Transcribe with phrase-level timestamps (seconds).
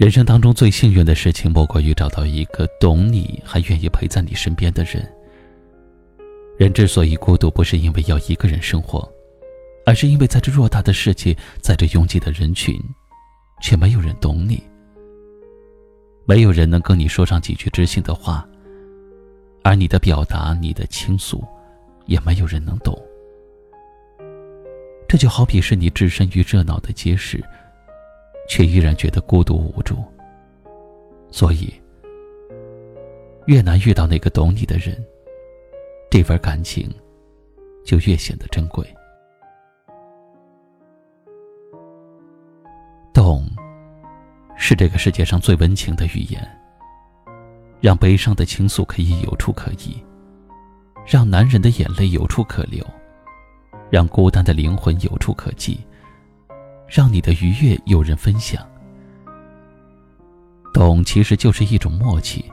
[0.00, 5.06] 人生当中最幸运的事情，莫过于找到一个懂你还愿意陪在你身边的人。
[6.58, 9.06] 人之所以孤独，不是因为要一个人生活，
[9.84, 12.80] 而是因为在这偌大的世界，在这拥挤的人群，
[13.60, 14.62] 却没有人懂你，
[16.24, 18.48] 没有人能跟你说上几句知心的话，
[19.62, 21.44] 而你的表达、你的倾诉，
[22.06, 22.98] 也没有人能懂。
[25.06, 27.44] 这就好比是你置身于热闹的街市。
[28.50, 29.94] 却依然觉得孤独无助，
[31.30, 31.72] 所以
[33.46, 35.00] 越难遇到那个懂你的人，
[36.10, 36.92] 这份感情
[37.84, 38.84] 就越显得珍贵。
[43.14, 43.48] 懂，
[44.56, 46.44] 是这个世界上最温情的语言，
[47.80, 49.96] 让悲伤的倾诉可以有处可依，
[51.06, 52.84] 让男人的眼泪有处可流，
[53.90, 55.78] 让孤单的灵魂有处可寄。
[56.90, 58.66] 让你的愉悦有人分享，
[60.74, 62.44] 懂其实就是一种默契。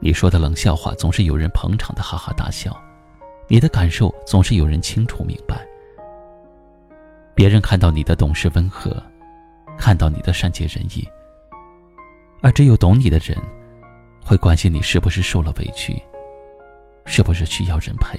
[0.00, 2.76] 你说的冷笑话总是有人捧场的哈哈大笑，
[3.46, 5.64] 你的感受总是有人清楚明白。
[7.36, 9.00] 别人看到你的懂事温和，
[9.78, 11.06] 看到你的善解人意，
[12.42, 13.38] 而只有懂你的人，
[14.24, 15.96] 会关心你是不是受了委屈，
[17.04, 18.18] 是不是需要人陪。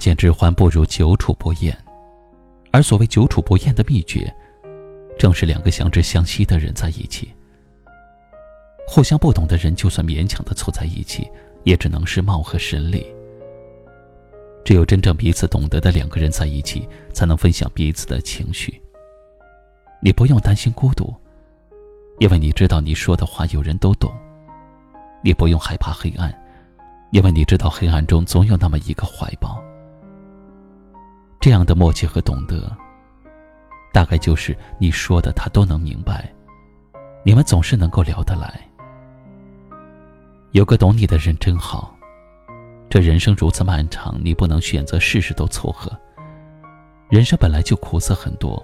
[0.00, 1.76] 见之欢不如久处不厌，
[2.72, 4.34] 而所谓久处不厌的秘诀，
[5.18, 7.30] 正是两个相知相惜的人在一起。
[8.88, 11.30] 互相不懂的人，就算勉强的凑在一起，
[11.62, 13.06] 也只能是貌合神离。
[14.64, 18.80] 只有真正彼此懂得的两个人在一起，才能分享彼此的情绪。
[20.02, 21.14] 你不用担心孤独，
[22.18, 24.10] 因为你知道你说的话有人都懂；
[25.22, 26.34] 你不用害怕黑暗，
[27.10, 29.62] 因为你知道黑暗中总有那么一个怀抱。
[31.40, 32.70] 这样的默契和懂得，
[33.94, 36.30] 大概就是你说的他都能明白，
[37.24, 38.60] 你们总是能够聊得来。
[40.50, 41.96] 有个懂你的人真好，
[42.90, 45.90] 这人生如此漫长，你不能选择事事都凑合。
[47.08, 48.62] 人生本来就苦涩很多，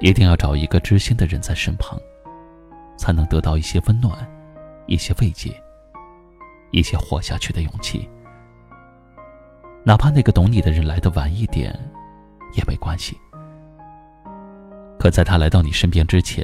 [0.00, 1.96] 一定要找一个知心的人在身旁，
[2.98, 4.18] 才能得到一些温暖，
[4.86, 5.54] 一些慰藉，
[6.72, 8.08] 一些活下去的勇气。
[9.86, 11.78] 哪怕那个懂你的人来的晚一点，
[12.56, 13.14] 也没关系。
[14.98, 16.42] 可在他来到你身边之前，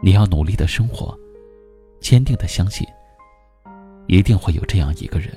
[0.00, 1.18] 你要努力的生活，
[2.00, 2.86] 坚定的相信，
[4.06, 5.34] 一定会有这样一个人。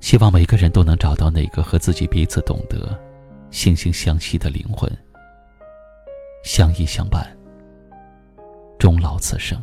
[0.00, 2.98] 希望每个人都能找到那个和自己彼此懂得、
[3.52, 4.90] 惺惺相惜的灵魂，
[6.42, 7.24] 相依相伴，
[8.76, 9.62] 终老此生。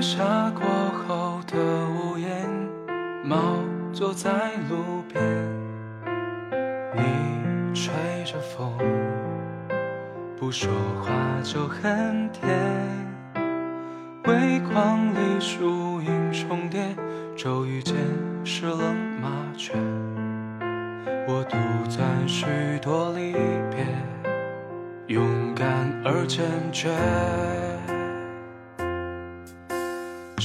[0.00, 0.64] 下过
[1.06, 1.58] 后的
[1.90, 2.48] 屋檐，
[3.22, 3.36] 猫
[3.92, 4.30] 坐在
[4.70, 5.22] 路边，
[6.94, 7.92] 你吹
[8.24, 8.72] 着风，
[10.38, 10.70] 不说
[11.02, 11.12] 话
[11.42, 12.48] 就很甜。
[14.24, 16.96] 微光里树影重叠，
[17.36, 17.94] 骤雨间
[18.42, 19.74] 是冷麻雀。
[21.28, 21.56] 我独
[21.90, 22.46] 赞许
[22.80, 23.32] 多离
[23.70, 23.86] 别，
[25.08, 25.66] 勇敢
[26.04, 26.88] 而坚决。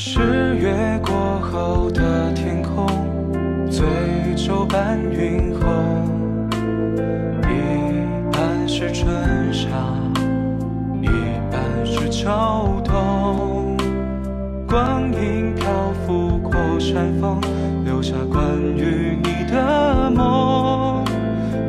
[0.07, 2.85] 十月过后的天空，
[3.71, 3.83] 醉
[4.35, 6.47] 酒伴云红，
[7.41, 9.11] 一半是春
[9.51, 9.67] 夏，
[11.01, 11.07] 一
[11.51, 12.29] 半是秋
[12.83, 13.75] 冬。
[14.67, 15.65] 光阴漂
[16.05, 17.41] 浮过山峰，
[17.83, 21.03] 留下关于你的梦。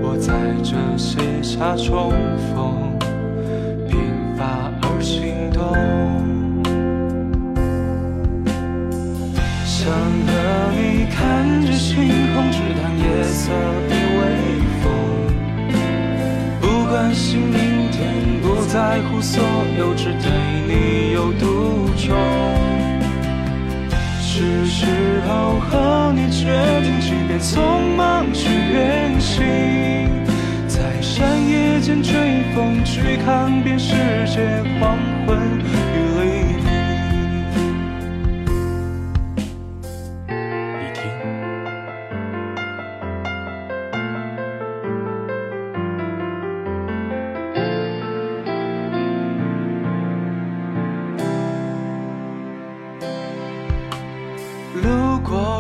[0.02, 2.12] 我在这写下重
[2.52, 2.85] 逢，
[19.26, 19.42] 所
[19.76, 20.30] 有，只对
[20.68, 22.16] 你有独钟。
[24.20, 24.86] 是时
[25.26, 26.46] 候和你决
[26.82, 29.44] 定，即便匆忙去远行，
[30.68, 33.94] 在山野间追风，去看遍世
[34.28, 34.96] 界黄
[35.26, 35.36] 昏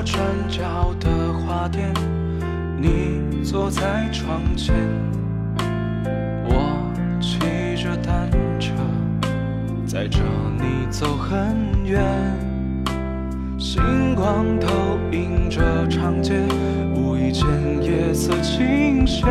[0.06, 1.92] 转角的花店，
[2.80, 4.72] 你坐在窗前，
[6.44, 6.80] 我
[7.20, 7.40] 骑
[7.82, 8.30] 着单
[8.60, 8.72] 车，
[9.84, 10.20] 载着
[10.60, 12.00] 你走很远。
[13.58, 16.34] 星光投影着长街，
[16.94, 17.44] 无意间
[17.82, 19.26] 夜色倾斜，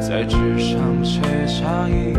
[0.00, 2.13] 在纸上写下一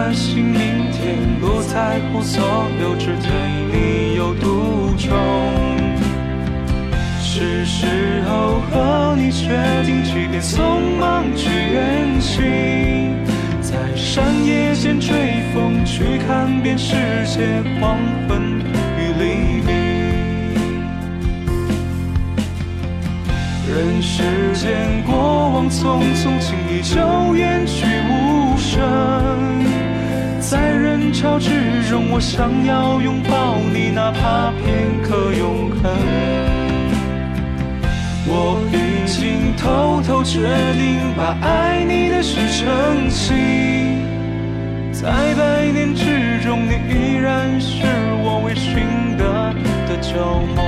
[0.00, 2.42] 关心明天，不在乎所
[2.80, 3.30] 有，只对
[3.70, 5.10] 你有独钟。
[7.20, 9.50] 是时候和你决
[9.84, 13.14] 定，即便匆忙去远行，
[13.60, 15.12] 在山野间追
[15.52, 18.40] 风，去看遍世界黄昏
[18.96, 19.68] 与黎明。
[23.68, 24.22] 人世
[24.54, 29.29] 间过往匆匆，轻易就远去无声。
[32.12, 35.82] 我想要拥抱你，哪怕片刻永恒。
[38.32, 40.40] 我已经偷偷决
[40.74, 43.36] 定，把爱你的事澄清。
[44.92, 47.84] 在百年之中，你依然是
[48.22, 49.52] 我未寻得
[49.88, 50.14] 的旧
[50.54, 50.58] 梦。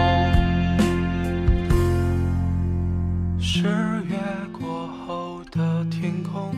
[3.39, 3.69] 十
[4.09, 4.17] 月
[4.51, 6.55] 过后的天空，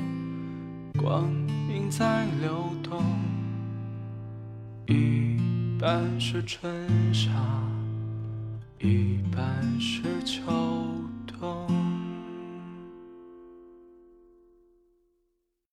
[0.97, 1.25] 光
[1.69, 3.03] 阴在流动，
[5.85, 6.73] 半是春
[7.13, 7.31] 夏，
[8.81, 10.41] 一半是秋
[11.27, 11.94] 冬。